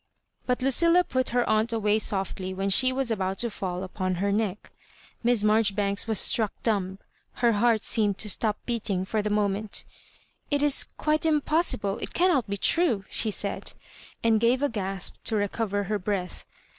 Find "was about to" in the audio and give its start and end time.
2.91-3.49